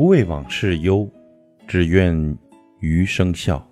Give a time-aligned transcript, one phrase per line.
[0.00, 1.06] 不为往事忧，
[1.68, 2.38] 只愿
[2.78, 3.62] 余生笑。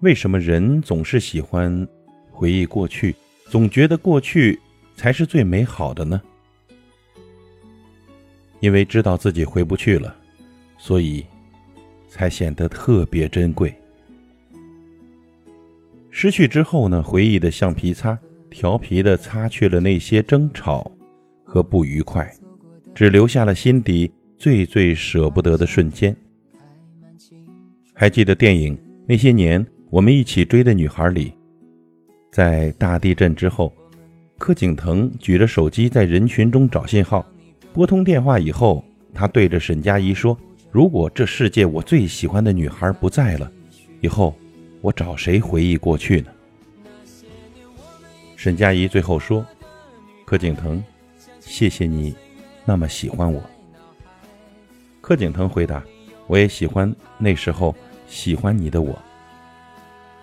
[0.00, 1.86] 为什么人总是喜欢
[2.30, 3.14] 回忆过去，
[3.50, 4.58] 总觉得过去
[4.96, 6.18] 才是最美好的呢？
[8.60, 10.16] 因为知道自己回不去了，
[10.78, 11.26] 所以
[12.08, 13.74] 才显得特别珍贵。
[16.08, 18.18] 失去之后呢，回忆的橡皮擦，
[18.48, 20.90] 调皮的擦去了那些争吵
[21.44, 22.34] 和不愉快，
[22.94, 26.14] 只留下了心底最最舍不得的瞬间。
[27.92, 31.32] 还记得电影《那些年我们一起追的女孩》里，
[32.30, 33.74] 在大地震之后，
[34.38, 37.26] 柯景腾举着手机在人群中找信号。
[37.72, 40.38] 拨通电话以后，他对着沈佳宜说
[40.70, 43.50] ：“如果这世界我最喜欢的女孩不在了，
[44.00, 44.32] 以后
[44.80, 46.30] 我找谁回忆过去呢？”
[48.36, 49.44] 沈佳宜最后说
[50.24, 50.80] ：“柯景腾，
[51.40, 52.14] 谢谢你
[52.64, 53.42] 那么喜欢我。”
[55.08, 55.82] 柯景腾回答
[56.28, 57.74] ：“我也喜欢那时候
[58.06, 58.94] 喜欢你的我。”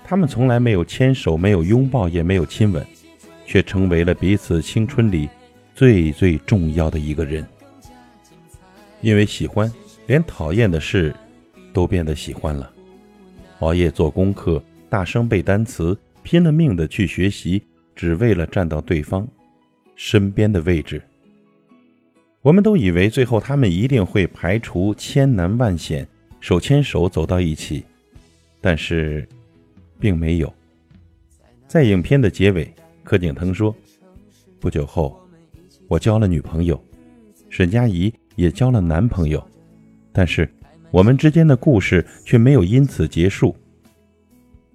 [0.05, 2.85] 他们从来没有牵手，没有拥抱，也没有亲吻，
[3.47, 5.27] 却成为了彼此青春里。
[5.73, 7.43] 最最重要的一个人，
[9.01, 9.73] 因为喜欢，
[10.05, 11.11] 连讨厌的事
[11.73, 12.71] 都变得喜欢了。
[13.61, 17.59] 熬夜做功课，大声背单词，拼了命的去学习，
[17.95, 19.27] 只为了站到对方
[19.95, 21.01] 身边的位置。
[22.45, 26.07] 我们都以为最后他们一定会排除千难万险，
[26.39, 27.83] 手牵手走到一起，
[28.61, 29.27] 但是，
[29.99, 30.53] 并没有。
[31.67, 32.71] 在影片的结尾，
[33.03, 33.75] 柯景腾说
[34.61, 35.19] ：“不久后。”
[35.89, 36.79] 我交了女朋友，
[37.49, 39.43] 沈佳宜也交了男朋友，
[40.11, 40.47] 但是
[40.91, 43.55] 我们之间的故事却没有因此结束。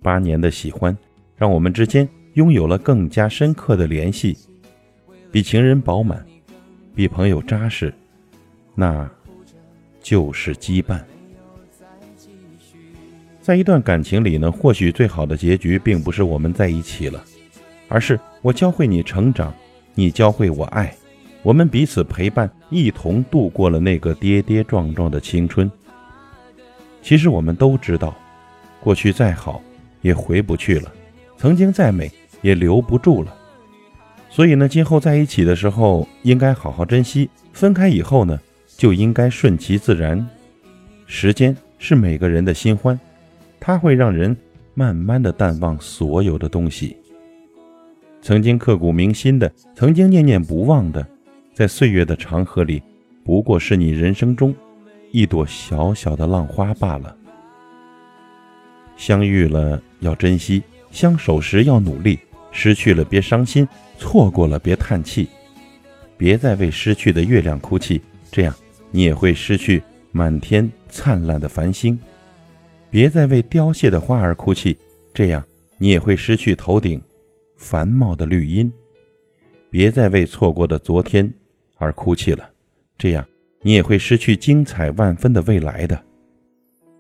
[0.03, 0.97] 八年的喜欢，
[1.37, 4.37] 让我们之间拥有了更加深刻的联系，
[5.31, 6.27] 比情人饱满，
[7.01, 7.91] 比朋友扎实，
[8.75, 9.09] 那
[10.03, 11.01] 就是羁绊。
[13.41, 17.25] 在一段感情里呢，或许最好的结局并不是我们在一起了，
[17.89, 19.51] 而是我教会你成长，
[19.95, 20.95] 你教会我爱。
[21.43, 25.73] 我们彼此陪伴，一同度过了那个跌跌撞撞的青春。
[27.01, 28.15] 其实我们都知道，
[28.79, 29.63] 过去再好
[30.03, 30.93] 也回不去了，
[31.39, 33.35] 曾经再美也留不住了。
[34.31, 38.39] 所以呢，今后在一起的时候应该好好珍惜，分开以后呢，
[38.77, 40.25] 就应该顺其自然。
[41.07, 42.99] 时间是每个人的新欢，
[43.59, 44.37] 它会让人
[44.73, 46.97] 慢慢的淡忘所有的东西。
[48.23, 51.05] 曾经刻骨铭心的，曾经念念不忘的。
[51.53, 52.81] 在岁月的长河里，
[53.25, 54.55] 不过是你人生中
[55.11, 57.15] 一朵小小的浪花罢了。
[58.97, 62.19] 相遇了要珍惜，相守时要努力，
[62.51, 63.67] 失去了别伤心，
[63.99, 65.29] 错过了别叹气，
[66.17, 68.01] 别再为失去的月亮哭泣，
[68.31, 68.55] 这样
[68.91, 71.97] 你也会失去满天灿烂的繁星；
[72.91, 74.77] 别再为凋谢的花儿哭泣，
[75.15, 75.45] 这样
[75.79, 77.01] 你也会失去头顶
[77.57, 78.71] 繁茂的绿荫；
[79.71, 81.33] 别再为错过的昨天。
[81.83, 82.47] 而哭泣了，
[82.99, 83.27] 这样
[83.63, 85.99] 你也会失去精彩万分的未来的。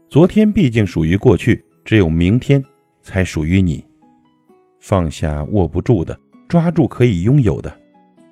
[0.08, 2.64] 昨天毕竟属于过去，只有明天
[3.02, 3.84] 才属于你。
[4.80, 6.18] 放下握不住的，
[6.48, 7.72] 抓住可以拥有的。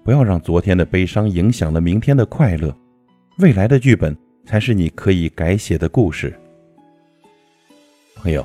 [0.02, 2.74] 不要让昨天的悲伤影响了明天的快乐。
[3.38, 6.34] 未来的剧本才是你可以改写的故事。
[8.16, 8.44] 朋友，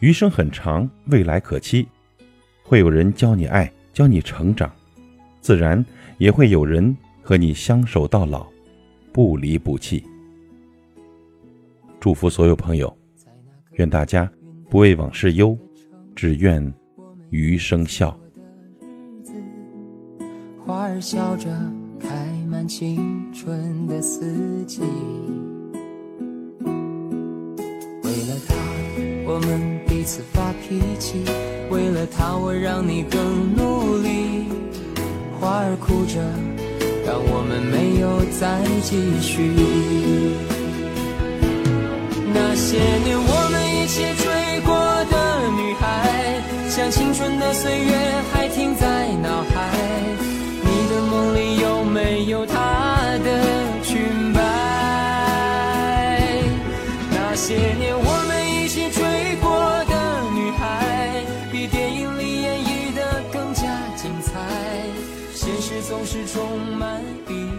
[0.00, 1.86] 余生很长，未来可期，
[2.64, 4.68] 会有人教你爱，教你成长，
[5.40, 5.84] 自然
[6.18, 6.96] 也会有人。
[7.20, 8.46] 和你相守到老，
[9.12, 10.02] 不离不弃。
[12.00, 12.96] 祝福所有朋友，
[13.72, 14.26] 愿大家
[14.70, 15.54] 不为往事忧，
[16.16, 16.72] 只愿
[17.30, 18.16] 余生笑。
[20.64, 21.48] 花儿笑着
[21.98, 22.08] 开
[22.48, 24.80] 满青春的四季，
[28.02, 28.54] 为了他，
[29.26, 31.18] 我们彼此发脾气；
[31.70, 34.46] 为了他，我让你更努力。
[35.40, 36.22] 花儿哭着。
[37.08, 39.48] 让我们没有再继续。
[42.34, 44.04] 那些年我们一起
[47.40, 47.92] 的岁月
[48.32, 49.68] 还停在脑海。
[50.62, 53.28] 你的梦里有没有她的
[53.82, 54.38] 裙摆？
[57.10, 59.02] 那些年我们一起追
[59.42, 59.48] 过
[59.90, 59.94] 的
[60.32, 63.00] 女孩，比电影里演绎的
[63.32, 63.62] 更加
[63.96, 64.30] 精彩。
[65.34, 67.57] 现实总是充满意外。